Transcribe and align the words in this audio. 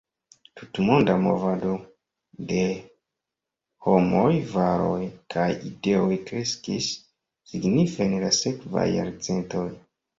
Tutmonda 0.59 1.13
movado 1.25 1.73
de 2.53 2.63
homoj, 3.89 4.33
varoj, 4.57 4.99
kaj 5.37 5.47
ideoj 5.71 6.21
kreskis 6.33 6.93
signife 7.55 8.07
en 8.11 8.21
la 8.29 8.37
sekvaj 8.43 8.93
jarcentoj. 8.99 9.67